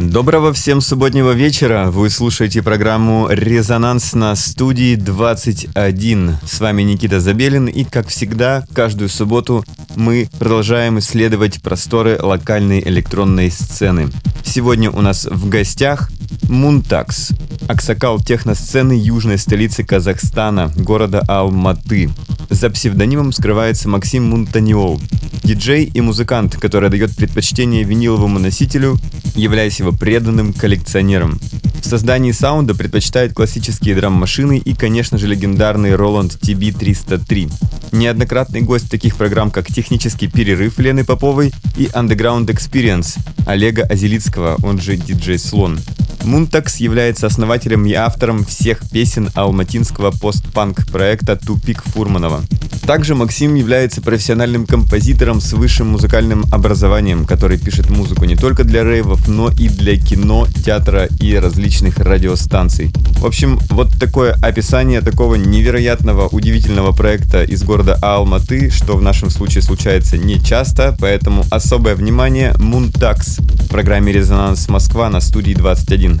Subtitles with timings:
[0.00, 1.90] Доброго всем субботнего вечера.
[1.90, 6.36] Вы слушаете программу «Резонанс» на студии 21.
[6.46, 9.64] С вами Никита Забелин и, как всегда, каждую субботу
[9.96, 14.08] мы продолжаем исследовать просторы локальной электронной сцены.
[14.44, 16.10] Сегодня у нас в гостях
[16.48, 17.30] Мунтакс,
[17.66, 22.08] аксакал техносцены южной столицы Казахстана, города Алматы.
[22.50, 25.00] За псевдонимом скрывается Максим Мунтаниол,
[25.48, 28.98] диджей и музыкант, который дает предпочтение виниловому носителю,
[29.34, 31.40] являясь его преданным коллекционером.
[31.80, 37.50] В создании саунда предпочитает классические драм-машины и, конечно же, легендарный Roland TB-303.
[37.92, 44.80] Неоднократный гость таких программ, как «Технический перерыв» Лены Поповой и «Underground Experience» Олега Азелицкого, он
[44.80, 45.78] же диджей Слон.
[46.24, 52.42] Мунтакс является основателем и автором всех песен алматинского постпанк проекта «Тупик Фурманова».
[52.86, 58.82] Также Максим является профессиональным композитором с высшим музыкальным образованием, который пишет музыку не только для
[58.82, 61.67] рейвов, но и для кино, театра и различных
[61.98, 62.90] радиостанций.
[63.18, 69.30] В общем, вот такое описание такого невероятного, удивительного проекта из города Алматы, что в нашем
[69.30, 76.20] случае случается не часто, поэтому особое внимание Мунтакс в программе «Резонанс Москва» на студии 21.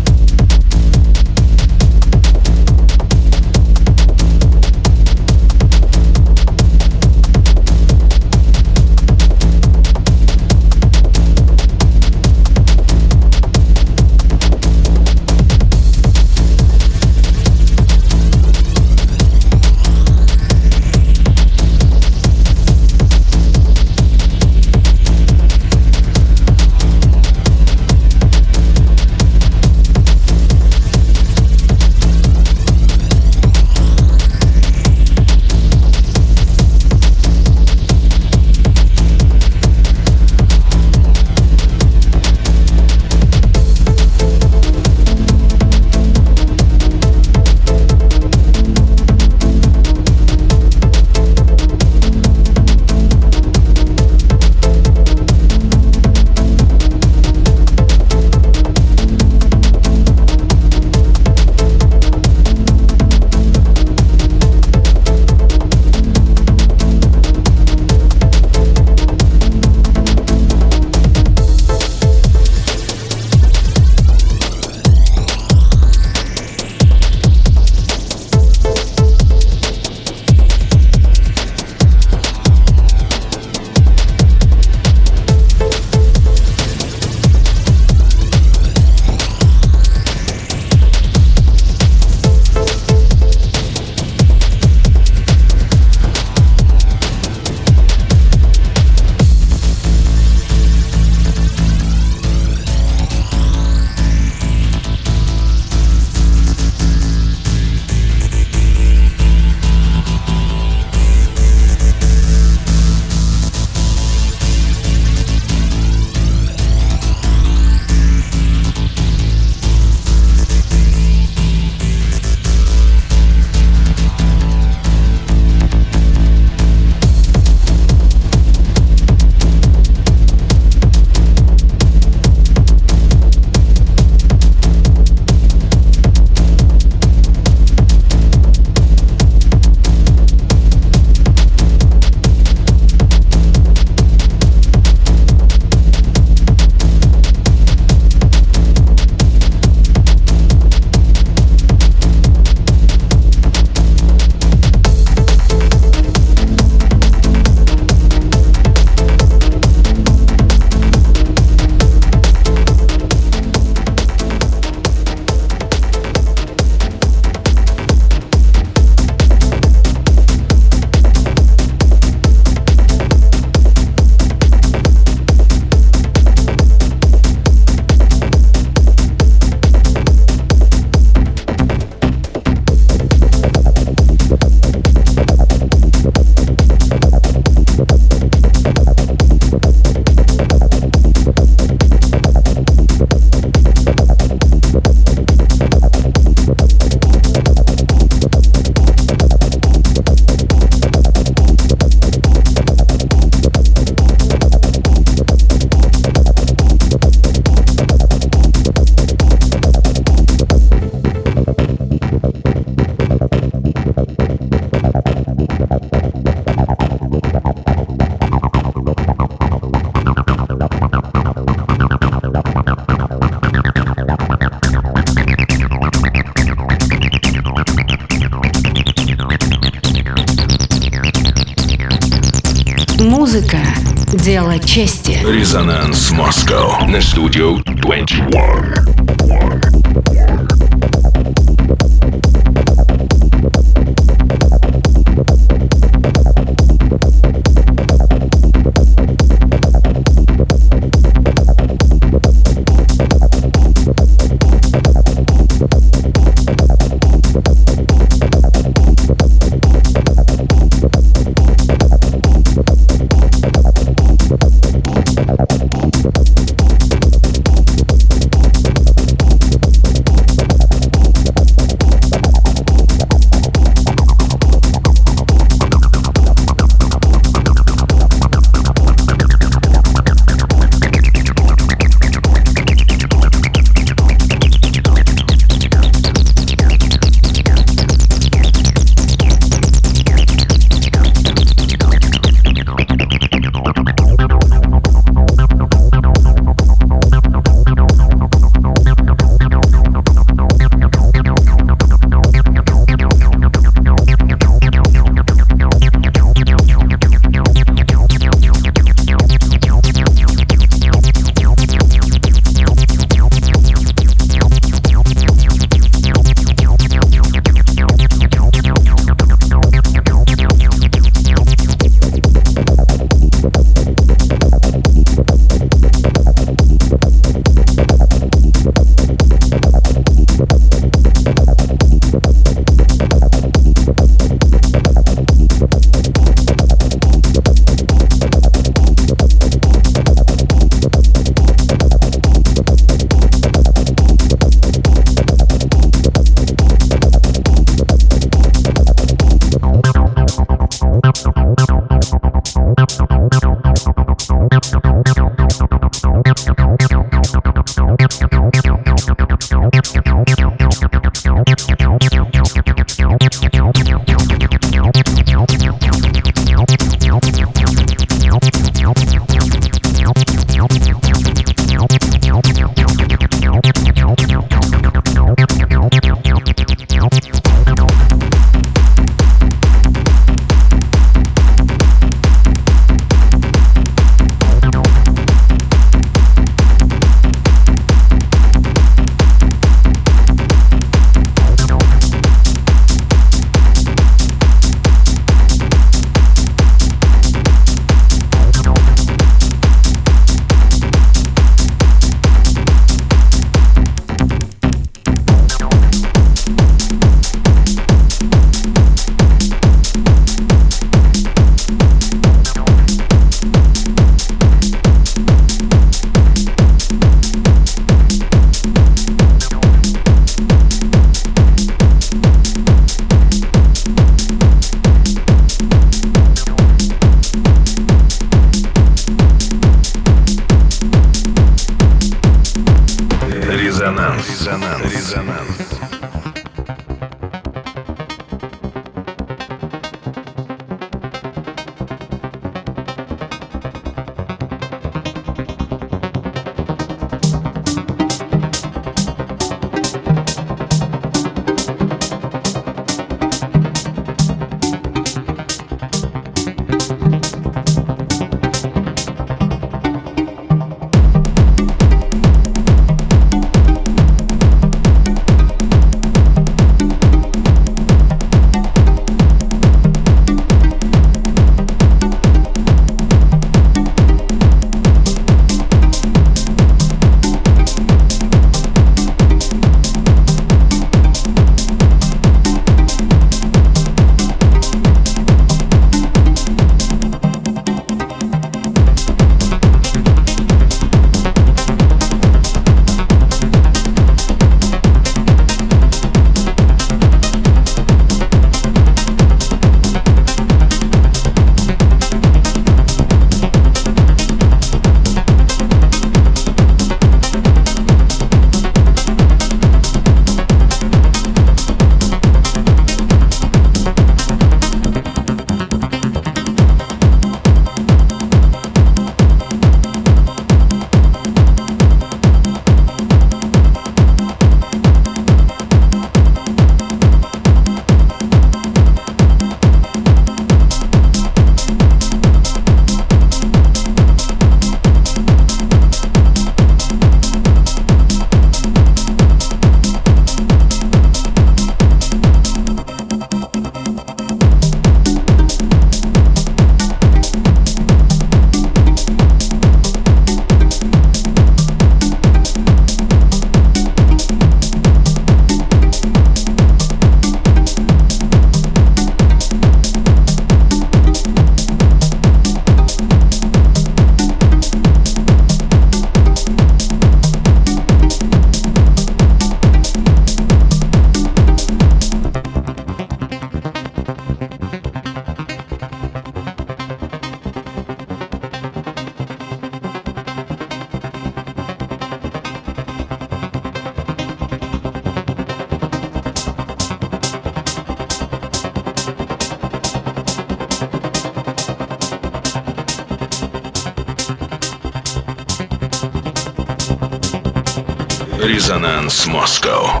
[598.40, 600.00] Резонанс Москва.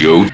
[0.00, 0.29] На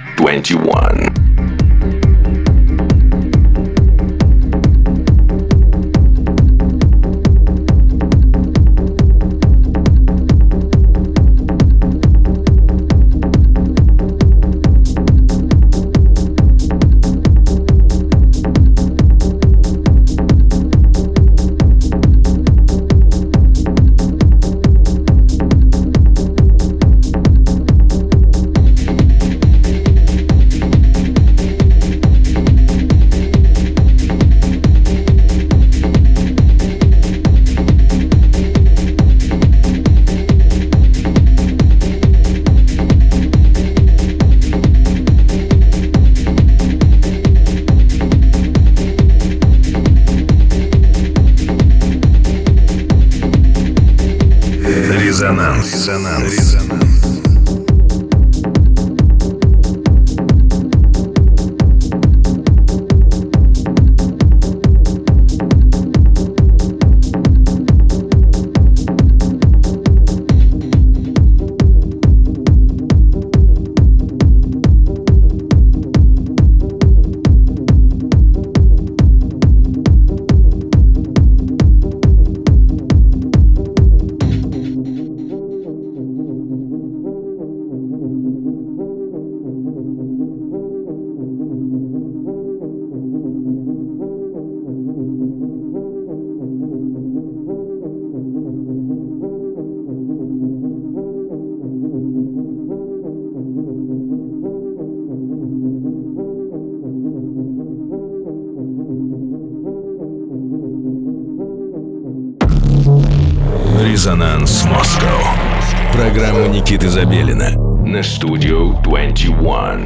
[119.46, 119.85] Москва.